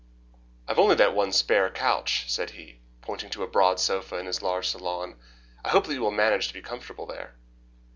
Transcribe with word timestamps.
"I 0.67 0.71
have 0.71 0.79
only 0.79 0.95
that 0.95 1.13
one 1.13 1.31
spare 1.31 1.69
couch," 1.69 2.25
said 2.27 2.49
he, 2.49 2.79
pointing 3.01 3.29
to 3.29 3.43
a 3.43 3.47
broad 3.47 3.79
sofa 3.79 4.15
in 4.17 4.25
his 4.25 4.41
large 4.41 4.67
salon; 4.67 5.15
"I 5.63 5.69
hope 5.69 5.85
that 5.85 5.93
you 5.93 6.01
will 6.01 6.09
manage 6.09 6.47
to 6.47 6.55
be 6.55 6.61
comfortable 6.63 7.05
there." 7.05 7.35